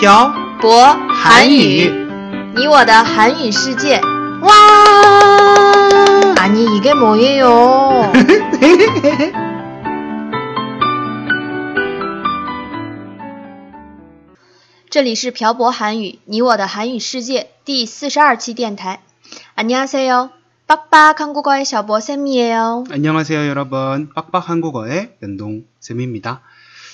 [0.00, 1.90] 漂博韩语，
[2.54, 4.00] 你我的韩语世界。
[4.42, 4.52] 哇！
[6.36, 8.12] 아니이게뭐예요？
[14.88, 19.00] 这里是漂泊韩语，你我的韩语世界第四十二期电台。
[19.56, 22.84] 안녕하세요，빡빡한국어의小博쌤이에요。
[22.90, 24.10] 안녕하세요, 여러분.
[24.14, 26.40] 빡빡 한국어의 연동쌤입니다.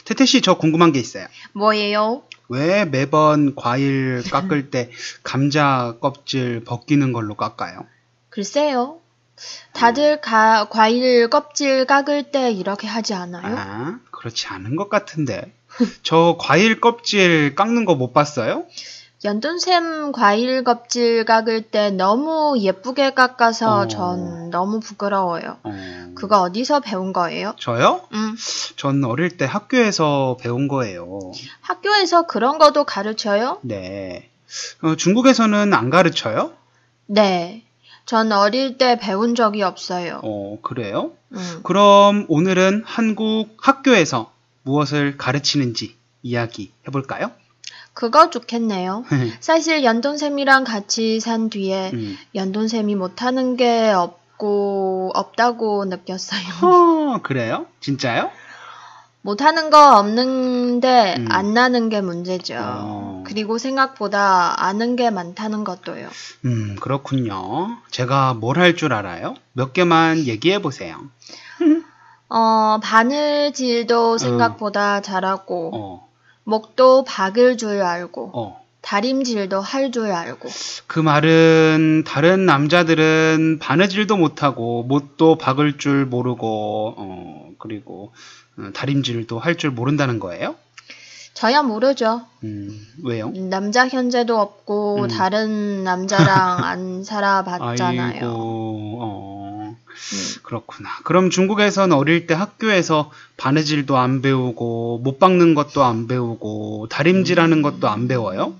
[0.07, 1.27] 태태 씨, 저 궁금한 게 있어요.
[1.51, 2.23] 뭐예요?
[2.47, 4.89] 왜 매번 과일 깎을 때
[5.21, 7.85] 감자 껍질 벗기는 걸로 깎아요?
[8.29, 9.01] 글쎄요.
[9.73, 13.55] 다들 가, 과일 껍질 깎을 때 이렇게 하지 않아요?
[13.57, 15.53] 아, 그렇지 않은 것 같은데.
[16.03, 18.65] 저 과일 껍질 깎는 거 못 봤어요?
[19.23, 23.87] 연돈샘 과일 껍질 깎을 때 너무 예쁘게 깎아서 어.
[23.87, 25.57] 전 너무 부끄러워요.
[25.63, 25.71] 어,
[26.15, 27.55] 그거 어디서 배운 거예요?
[27.57, 28.01] 저요?
[28.13, 28.35] 음,
[28.75, 31.31] 전 어릴 때 학교에서 배운 거예요.
[31.61, 33.59] 학교에서 그런 것도 가르쳐요?
[33.63, 34.29] 네.
[34.83, 36.53] 어, 중국에서는 안 가르쳐요?
[37.07, 37.63] 네.
[38.05, 40.21] 전 어릴 때 배운 적이 없어요.
[40.23, 41.11] 어, 그래요?
[41.33, 44.31] 음, 그럼 오늘은 한국 학교에서
[44.61, 47.31] 무엇을 가르치는지 이야기 해볼까요?
[47.97, 49.05] 그거 좋겠네요.
[49.41, 52.15] 사실 연돈샘이랑 같이 산 뒤에 음.
[52.35, 56.41] 연돈샘이 못하는 게 없고 없다고 느꼈어요.
[56.61, 57.65] 어, 그래요?
[57.79, 58.29] 진짜요?
[59.23, 61.25] 못하는 거 없는데 음.
[61.31, 62.53] 안 나는 게 문제죠.
[62.59, 63.23] 어.
[63.25, 66.07] 그리고 생각보다 아는 게 많다는 것도요.
[66.45, 67.77] 음, 그렇군요.
[67.89, 69.33] 제가 뭘 할 줄 알아요?
[69.53, 70.97] 몇 개만 얘기해 보세요.
[72.29, 76.06] 어, 바느질도 생각보다 잘하고, 어,
[76.47, 78.61] 목도 박을 줄 알고, 어.
[78.81, 80.47] 다림질도 할 줄 알고.
[80.87, 88.13] 그 말은 다른 남자들은 바느질도 못하고 못도 박을 줄 모르고 어, 그리고
[88.57, 90.55] 어, 다림질도 할 줄 모른다는 거예요?
[91.33, 92.21] 저야 모르죠.
[92.45, 93.29] 음, 왜요?
[93.49, 95.07] 남자 현재도 없고, 음.
[95.09, 98.25] 다른 남자랑 안 살아봤잖아요.
[98.25, 98.66] 아이고,
[99.97, 100.41] 어, 음.
[100.43, 100.89] 그렇구나.
[101.03, 107.89] 그럼 중국에선 어릴 때 학교에서 바느질도 안 배우고, 못 박는 것도 안 배우고, 다림질하는 것도
[107.89, 108.55] 안 배워요?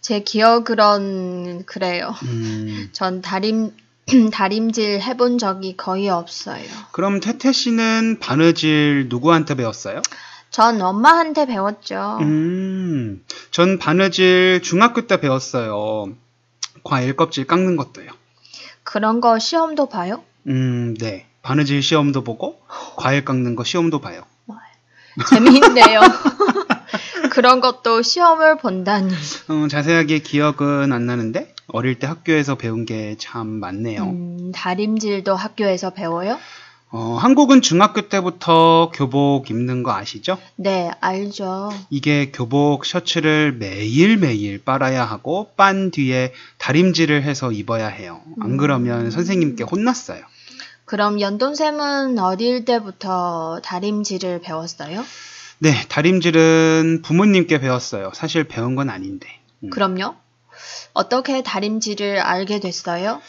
[0.00, 2.14] 제 기억으론 그래요.
[2.24, 3.72] 음, 전 다림,
[4.32, 6.64] 다림질 해본 적이 거의 없어요.
[6.92, 10.00] 그럼 태태 씨는 바느질 누구한테 배웠어요?
[10.50, 12.18] 전 엄마한테 배웠죠.
[12.22, 16.12] 음, 전 바느질 중학교 때 배웠어요.
[16.82, 18.10] 과일 껍질 깎는 것도요.
[18.82, 20.24] 그런 거 시험도 봐요?
[20.46, 21.26] 음, 네.
[21.42, 22.60] 바느질 시험도 보고,
[22.96, 24.22] 과일 깎는 거 시험도 봐요.
[25.28, 26.00] 재미있네요.
[27.32, 29.12] 그런 것도 시험을 본다니.
[29.48, 34.02] 어, 자세하게 기억은 안 나는데, 어릴 때 학교에서 배운 게 참 많네요.
[34.04, 36.38] 음, 다림질도 학교에서 배워요?
[36.92, 40.38] 어, 한국은 중학교 때부터 교복 입는 거 아시죠?
[40.56, 41.70] 네, 알죠.
[41.88, 48.20] 이게 교복 셔츠를 매일매일 빨아야 하고, 빤 뒤에 다림질을 해서 입어야 해요.
[48.40, 50.24] 안 그러면 선생님께 혼났어요.
[50.84, 55.04] 그럼 연돈샘은 어릴 때부터 다림질을 배웠어요?
[55.58, 58.10] 네, 다림질은 부모님께 배웠어요.
[58.14, 59.28] 사실 배운 건 아닌데.
[59.62, 59.70] 음.
[59.70, 60.16] 그럼요?
[60.92, 63.20] 어떻게 다림질을 알게 됐어요?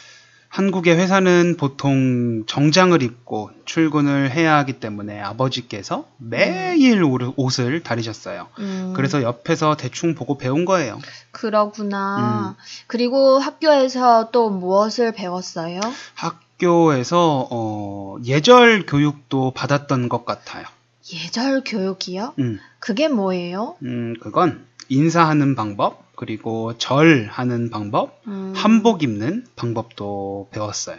[0.56, 8.48] 한국의 회사는 보통 정장을 입고 출근을 해야 하기 때문에 아버지께서 매일 옷을- 다리셨어요.
[8.58, 11.00] 음, 그래서 옆에서 대충 보고 배운 거예요.
[11.30, 12.54] 그러구나.
[12.86, 15.80] 그리고 학교에서 또 무엇을 배웠어요?
[16.14, 20.66] 학교에서 어, 예절 교육도 받았던 것 같아요.
[21.14, 22.34] 예절 교육이요?
[22.38, 23.76] 음, 그게 뭐예요?
[23.84, 30.98] 음, 그건 인사하는 방법, 그리고 절하는 방법, 음, 한복 입는 방법도 배웠어요.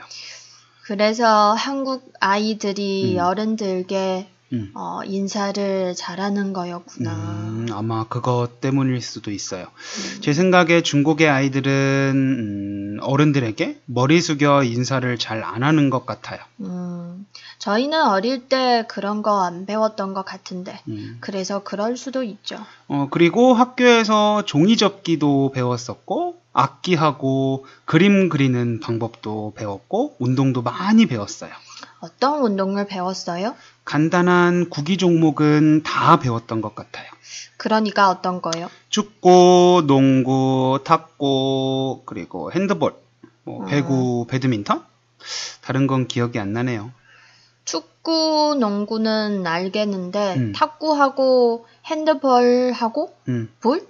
[0.84, 3.24] 그래서 한국 아이들이 음.
[3.24, 4.72] 어른들께 음.
[4.76, 7.12] 어, 인사를 잘하는 거였구나.
[7.12, 9.66] 음, 아마 그것 때문일 수도 있어요.
[10.22, 16.40] 제 생각에 중국의 아이들은 음, 어른들에게 머리 숙여 인사를 잘 안 하는 것 같아요.
[16.62, 17.26] 음,
[17.58, 20.80] 저희는 어릴 때 그런 거 안 배웠던 것 같은데.
[20.88, 21.18] 음.
[21.20, 22.58] 그래서 그럴 수도 있죠.
[22.88, 31.52] 어, 그리고 학교에서 종이 접기도 배웠었고, 악기하고 그림 그리는 방법도 배웠고, 운동도 많이 배웠어요.
[32.04, 33.56] 어떤 운동을 배웠어요?
[33.86, 37.10] 간단한 구기 종목은 다 배웠던 것 같아요.
[37.56, 38.70] 그러니까 어떤 거요?
[38.90, 42.94] 축구, 농구, 탁구, 그리고 핸드볼,
[43.44, 43.66] 뭐 음.
[43.68, 44.84] 배구, 배드민턴?
[45.62, 46.92] 다른 건 기억이 안 나네요.
[47.64, 50.52] 축구, 농구는 알겠는데 음.
[50.54, 53.88] 탁구하고 핸드볼하고 음, 볼?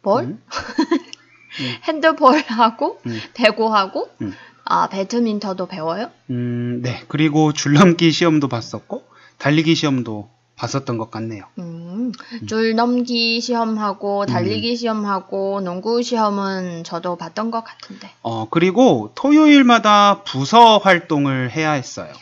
[0.00, 0.24] 볼?
[0.24, 0.42] 음,
[1.84, 3.20] 핸드볼하고 음.
[3.34, 4.34] 배구하고 음.
[4.70, 6.10] 아 배드민턴도 배워요?
[6.30, 7.02] 음, 네.
[7.08, 9.02] 그리고 줄넘기 시험도 봤었고,
[9.38, 11.42] 달리기 시험도 봤었던 것 같네요.
[11.58, 12.12] 음,
[12.46, 18.10] 줄 넘기 시험하고 달리기 시험하고 농구 시험은 저도 봤던 것 같은데.
[18.22, 22.12] 어, 그리고 토요일마다 부서 활동을 해야 했어요.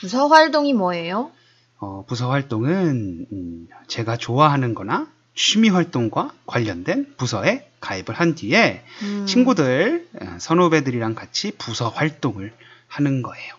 [0.00, 1.32] 부서 활동이 뭐예요?
[1.80, 9.26] 어, 부서 활동은 음, 제가 좋아하는 거나 취미 활동과 관련된 부서에 가입을 한 뒤에 음,
[9.26, 12.52] 친구들, 어, 선후배들이랑 같이 부서 활동을
[12.88, 13.54] 하는 거예요.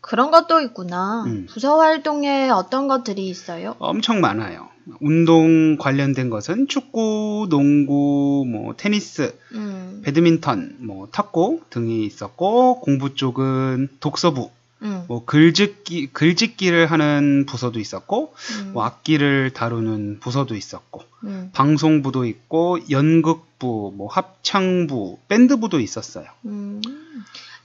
[0.00, 1.24] 그런 것도 있구나.
[1.24, 1.46] 음.
[1.48, 3.76] 부서 활동에 어떤 것들이 있어요?
[3.78, 4.68] 엄청 많아요.
[5.00, 13.88] 운동 관련된 것은 축구, 농구, 뭐 테니스, 음, 배드민턴, 뭐 탁구 등이 있었고 공부 쪽은
[14.00, 14.50] 독서부,
[14.82, 22.24] 음, 뭐 글짓기 글짓기를 하는 부서도 있었고 음, 뭐 악기를 다루는 부서도 있었고 음, 방송부도
[22.24, 26.26] 있고 연극부, 뭐 합창부, 밴드부도 있었어요.
[26.46, 26.80] 음.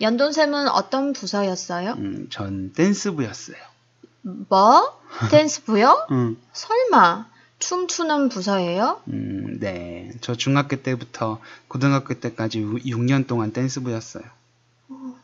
[0.02, 1.94] 연돈쌤은 어떤 부서였어요?
[1.94, 3.58] 음, 전 댄스부였어요.
[4.50, 5.00] 뭐?
[5.32, 6.08] 댄스부요?
[6.12, 7.28] 음, 설마
[7.60, 9.02] 춤추는 부서예요?
[9.08, 10.12] 음, 네.
[10.20, 11.40] 저 중학교 때부터
[11.70, 14.24] 고등학교 때까지 6년 동안 댄스부였어요.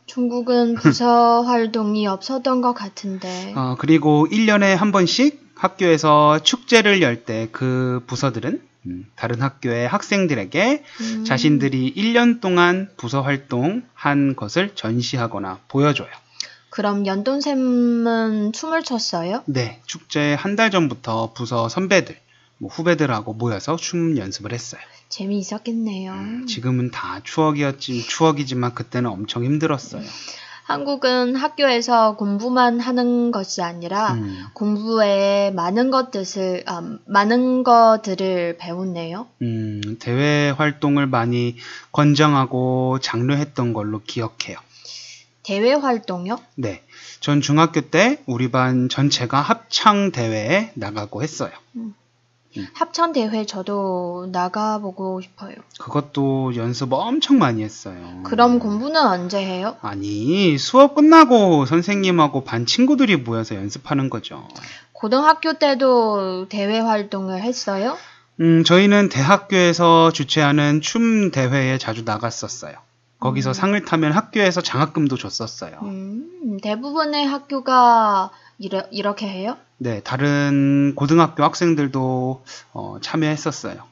[0.06, 3.52] 중국은 부서 활동이 없었던 것 같은데.
[3.56, 10.82] 어, 그리고 1년에 한 번씩 학교에서 축제를 열 때 그 부서들은 음, 다른 학교의 학생들에게
[11.00, 16.08] 음, 자신들이 1년 동안 부서 활동한 것을 전시하거나 보여줘요.
[16.68, 19.42] 그럼 연돈쌤은 춤을 췄어요?
[19.46, 22.16] 네, 축제 한 달 전부터 부서 선배들,
[22.58, 24.80] 뭐 후배들하고 모여서 춤 연습을 했어요.
[25.12, 26.12] 재미있었겠네요.
[26.12, 30.02] 음, 지금은 다 추억이었지, 추억이지만 그때는 엄청 힘들었어요.
[30.64, 39.26] 한국은 학교에서 공부만 하는 것이 아니라 음, 공부 외에 많은 것들을 아, 많은 것들을 배웠네요.
[39.42, 41.56] 음, 대외 활동을 많이
[41.90, 44.56] 권장하고 장려했던 걸로 기억해요.
[45.42, 46.38] 대외 활동요?
[46.54, 46.82] 네.
[47.20, 51.50] 전 중학교 때 우리 반 전체가 합창 대회에 나가고 했어요.
[52.74, 55.54] 합천 대회 저도 나가보고 싶어요.
[55.78, 58.20] 그것도 연습 엄청 많이 했어요.
[58.24, 59.76] 그럼 공부는 언제 해요?
[59.80, 64.46] 아니, 수업 끝나고 선생님하고 반 친구들이 모여서 연습하는 거죠.
[64.92, 67.96] 고등학교 때도 대외 활동을 했어요?
[68.40, 72.74] 음, 저희는 대학교에서 주최하는 춤 대회에 자주 나갔었어요.
[73.18, 75.78] 거기서 상을 타면 학교에서 장학금도 줬었어요.
[75.82, 79.56] 음, 대부분의 학교가 이러, 이렇게 해요?
[79.82, 83.82] 네, 다른 고등학교 학생들도 어, 참여했었어요.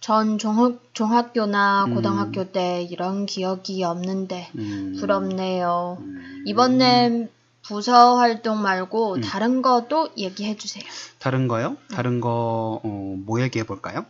[0.00, 1.94] 전 종, 종학교나 음.
[1.94, 5.98] 고등학교 때 이런 기억이 없는데 음, 부럽네요.
[6.00, 7.28] 음, 이번에
[7.62, 9.20] 부서 활동 말고 음.
[9.20, 10.82] 다른 것도 얘기해 주세요.
[11.18, 11.76] 다른 거요?
[11.92, 14.06] 다른 거, 어, 뭐 얘기해 볼까요?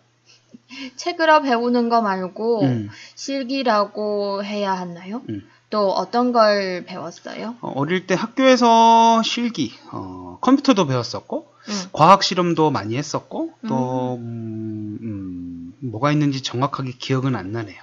[0.94, 5.22] 책으로 배우는 거 말고 음, 실기라고 해야 하나요?
[5.68, 5.70] 음.
[5.70, 7.56] 또 어떤 걸 배웠어요?
[7.60, 11.82] 어, 어릴 때 학교에서 실기, 어, 컴퓨터도 배웠었고, 음.
[11.92, 17.76] 과학 실험도 많이 했었고, 또, 음, 음, 뭐가 있는지 정확하게 기억은 안 나네요.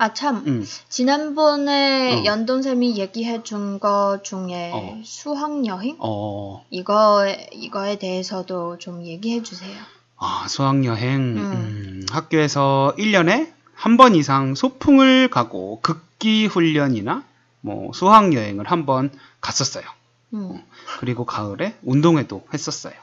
[0.00, 0.44] 아, 참.
[0.46, 2.24] 음, 지난번에 어.
[2.24, 5.00] 연돈쌤이 얘기해 준 거 중에 어.
[5.04, 5.96] 수학 여행?
[6.00, 9.76] 어, 이거, 이거에 대해서도 좀 얘기해 주세요.
[10.16, 11.38] 아, 수학여행, 음.
[11.38, 17.24] 음, 학교에서 1년에 한 번 이상 소풍을 가고 극 기 훈련이나
[17.60, 19.10] 뭐 수학 여행을 한번
[19.40, 19.84] 갔었어요.
[20.34, 20.62] 음.
[21.00, 22.94] 그리고 가을에 운동회도 했었어요.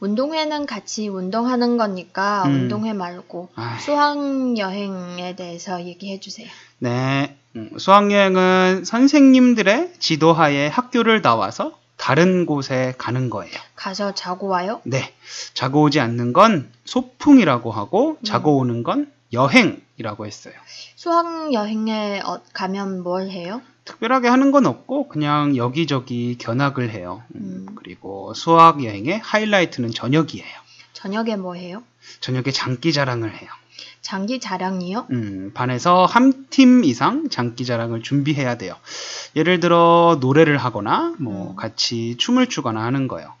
[0.00, 2.52] 운동회는 같이 운동하는 거니까 음.
[2.52, 3.80] 운동회 말고 아이.
[3.80, 6.48] 수학 여행에 대해서 얘기해 주세요.
[6.78, 13.54] 네, 음, 수학 여행은 선생님들의 지도하에 학교를 나와서 다른 곳에 가는 거예요.
[13.76, 14.82] 가서 자고 와요?
[14.84, 15.14] 네,
[15.54, 20.54] 자고 오지 않는 건 소풍이라고 하고 자고 오는 건 여행이라고 했어요.
[20.96, 23.60] 수학 여행에 어, 가면 뭘 해요?
[23.84, 27.22] 특별하게 하는 건 없고 그냥 여기저기 견학을 해요.
[27.34, 27.74] 음, 음.
[27.74, 30.54] 그리고 수학 여행의 하이라이트는 저녁이에요.
[30.94, 31.82] 저녁에 뭐 해요?
[32.20, 33.50] 저녁에 장기 자랑을 해요.
[34.00, 35.06] 장기 자랑이요?
[35.10, 38.76] 음, 반에서 한 팀 이상 장기 자랑을 준비해야 돼요.
[39.34, 41.56] 예를 들어 노래를 하거나 뭐 음.
[41.56, 43.32] 같이 춤을 추거나 하는 거예요.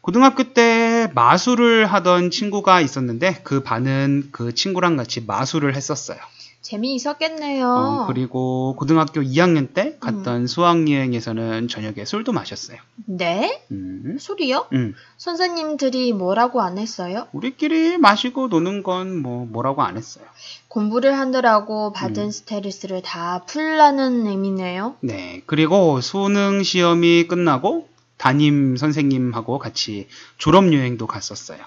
[0.00, 6.18] 고등학교 때 마술을 하던 친구가 있었는데 그 반은 그 친구랑 같이 마술을 했었어요.
[6.62, 7.68] 재미있었겠네요.
[7.68, 12.78] 어, 그리고 고등학교 2학년 때 갔던 수학여행에서는 저녁에 술도 마셨어요.
[13.04, 13.62] 네?
[13.70, 14.66] 음, 술이요?
[14.72, 14.94] 음.
[15.16, 17.28] 선생님들이 뭐라고 안 했어요?
[17.32, 20.24] 우리끼리 마시고 노는 건 뭐 뭐라고 안 했어요.
[20.66, 22.30] 공부를 하느라고 받은 음.
[22.32, 24.96] 스트레스를 다 풀라는 의미네요.
[25.00, 25.42] 네.
[25.46, 30.08] 그리고 수능 시험이 끝나고 담임 선생님하고 같이
[30.38, 31.58] 졸업 여행도 갔었어요.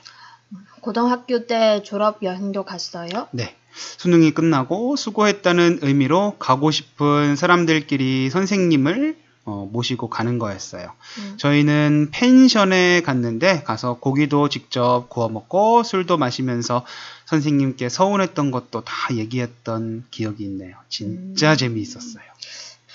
[0.81, 3.27] 고등학교 때 졸업 여행도 갔어요.
[3.31, 3.55] 네.
[3.97, 10.91] 수능이 끝나고 수고했다는 의미로 가고 싶은 사람들끼리 선생님을 어, 모시고 가는 거였어요.
[11.17, 11.37] 음.
[11.37, 16.85] 저희는 펜션에 갔는데 가서 고기도 직접 구워 먹고 술도 마시면서
[17.25, 20.75] 선생님께 서운했던 것도 다 얘기했던 기억이 있네요.
[20.87, 21.57] 진짜 음.
[21.57, 22.23] 재미있었어요.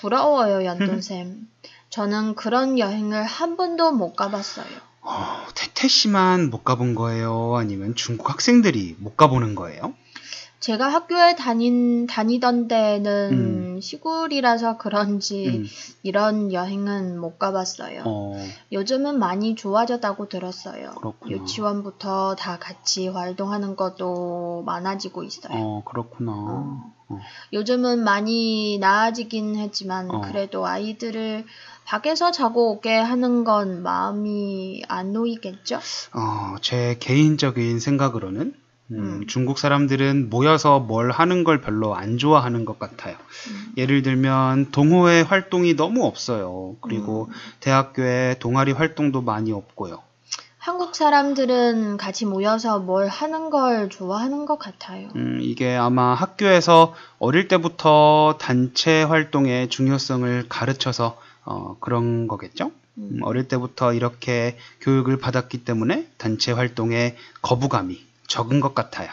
[0.05, 1.47] 부러워요, 연돈쌤.
[1.89, 4.67] 저는 그런 여행을 한 번도 못 가봤어요.
[5.01, 7.55] 어, 태태 씨만 못 가본 거예요?
[7.55, 9.95] 아니면 중국 학생들이 못 가보는 거예요?
[10.65, 13.29] 제가 학교에 다닌, 다니던 때는
[13.75, 13.79] 음.
[13.79, 15.65] 시골이라서 그런지 음,
[16.01, 18.01] 이런 여행은 못 가봤어요.
[18.03, 20.95] 어, 요즘은 많이 좋아졌다고 들었어요.
[20.95, 21.31] 그렇구나.
[21.31, 25.53] 유치원부터 다 같이 활동하는 것도 많아지고 있어요.
[25.53, 26.31] 어, 그렇구나.
[26.31, 26.93] 어.
[27.09, 27.19] 어.
[27.53, 30.21] 요즘은 많이 나아지긴 했지만 어.
[30.21, 31.45] 그래도 아이들을
[31.85, 35.75] 밖에서 자고 오게 하는 건 마음이 안 놓이겠죠?
[35.75, 39.27] 어, 제 개인적인 생각으로는 음, 음.
[39.27, 43.15] 중국 사람들은 모여서 뭘 하는 걸 별로 안 좋아하는 것 같아요.
[43.49, 43.73] 음.
[43.77, 46.75] 예를 들면 동호회 활동이 너무 없어요.
[46.81, 47.33] 그리고 음.
[47.59, 50.01] 대학교에 동아리 활동도 많이 없고요.
[50.57, 55.09] 한국 사람들은 같이 모여서 뭘 하는 걸 좋아하는 것 같아요.
[55.15, 62.71] 음, 이게 아마 학교에서 어릴 때부터 단체 활동의 중요성을 가르쳐서 어, 그런 거겠죠?
[62.97, 63.19] 음, 음.
[63.21, 69.09] 어릴 때부터 이렇게 교육을 받았기 때문에 단체 활동에 거부감이 적은 것 같아요.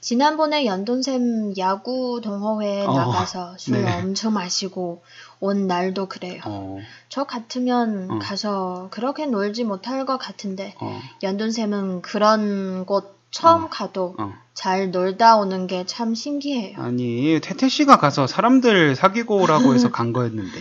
[0.00, 4.00] 지난번에 연돈샘 야구 동호회에 어, 나가서 술 네.
[4.00, 5.02] 엄청 마시고
[5.40, 6.42] 온 날도 그래요.
[6.44, 8.18] 어, 저 같으면 어.
[8.18, 13.68] 가서 그렇게 놀지 못할 것 같은데 어, 연돈샘은 그런 곳 처음 어.
[13.70, 14.34] 가도 어.
[14.52, 16.78] 잘 놀다 오는 게 참 신기해요.
[16.80, 20.58] 아니, 태태 씨가 가서 사람들 사귀고 오라고 해서 간 거였는데.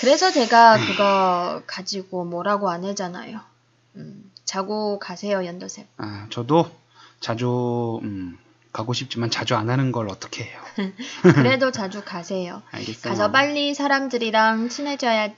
[0.00, 3.40] 그래서 제가 그거 가지고 뭐라고 안 하잖아요.
[3.96, 5.84] 음, 자고 가세요, 연돈샘.
[5.98, 6.68] 아, 저도
[7.20, 8.38] 자주 음,
[8.72, 10.58] 가고 싶지만 자주 안 하는 걸 어떻게 해요?
[11.34, 12.62] 그래도 자주 가세요.
[12.70, 13.10] 알겠어요.
[13.12, 15.34] 가서 빨리 사람들이랑 친해져야지.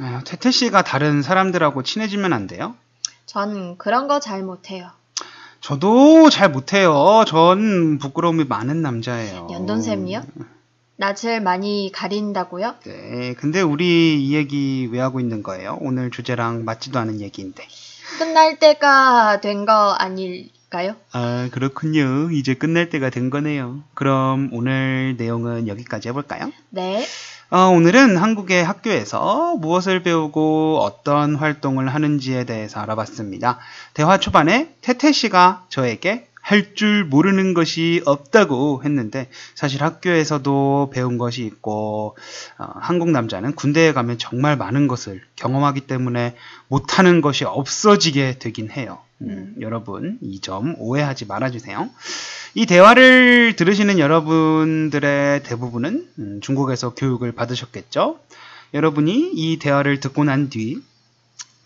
[0.00, 2.74] 아, 태태 씨가 다른 사람들하고 친해지면 안 돼요?
[3.26, 4.90] 전 그런 거 잘 못해요.
[5.60, 7.24] 저도 잘 못해요.
[7.26, 9.48] 전 부끄러움이 많은 남자예요.
[9.52, 10.22] 연돈샘이요?
[10.96, 12.76] 낯을 많이 가린다고요?
[12.84, 15.76] 네, 근데 우리 이 얘기 왜 하고 있는 거예요?
[15.80, 17.66] 오늘 주제랑 맞지도 않은 얘기인데.
[18.18, 20.94] 끝날 때가 된 거 아닐 까요?
[21.12, 22.30] 아, 그렇군요.
[22.30, 23.82] 이제 끝날 때가 된 거네요.
[23.94, 26.52] 그럼 오늘 내용은 여기까지 해볼까요?
[26.70, 27.04] 네.
[27.50, 33.58] 어, 오늘은 한국의 학교에서 무엇을 배우고 어떤 활동을 하는지에 대해서 알아봤습니다.
[33.92, 41.44] 대화 초반에 태태 씨가 저에게 할 줄 모르는 것이 없다고 했는데 사실 학교에서도 배운 것이
[41.44, 42.16] 있고
[42.58, 46.34] 어, 한국 남자는 군대에 가면 정말 많은 것을 경험하기 때문에
[46.68, 48.98] 못하는 것이 없어지게 되긴 해요.
[49.22, 51.90] 음, 여러분 이 점 오해하지 말아주세요.
[52.54, 58.18] 이 대화를 들으시는 여러분들의 대부분은 음, 중국에서 교육을 받으셨겠죠?
[58.74, 60.80] 여러분이 이 대화를 듣고 난 뒤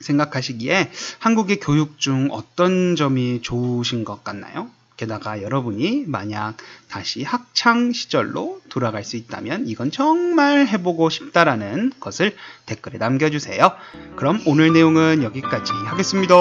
[0.05, 4.69] 생각하시기에 한국의 교육 중 어떤 점이 좋으신 것 같나요?
[4.97, 6.55] 게다가 여러분이 만약
[6.89, 13.73] 다시 학창 시절로 돌아갈 수 있다면 이건 정말 해보고 싶다라는 것을 댓글에 남겨주세요.
[14.17, 16.35] 그럼 오늘 내용은 여기까지 하겠습니다.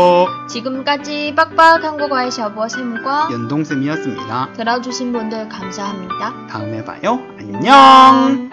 [0.48, 4.54] 지금까지 빡빡 한국어의 셔버쌤과 연동쌤이었습니다.
[4.54, 6.48] 들어주신 분들 감사합니다.
[6.48, 7.26] 다음에 봐요.
[7.40, 8.53] 안녕!